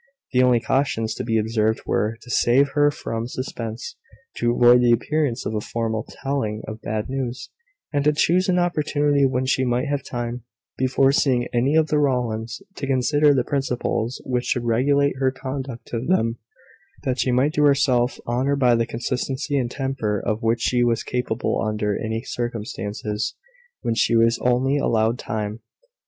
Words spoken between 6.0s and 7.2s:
telling of bad